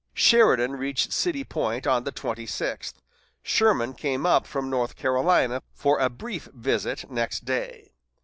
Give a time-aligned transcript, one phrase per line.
[0.15, 3.03] Sheridan reached City Point on the twenty sixth.
[3.43, 7.91] Sherman came up from North Carolina for a brief visit next day.